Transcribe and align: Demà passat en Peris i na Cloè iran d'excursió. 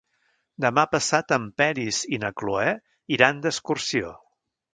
Demà 0.63 0.85
passat 0.93 1.33
en 1.37 1.45
Peris 1.63 1.99
i 2.17 2.19
na 2.25 2.33
Cloè 2.41 2.73
iran 3.19 3.45
d'excursió. 3.45 4.13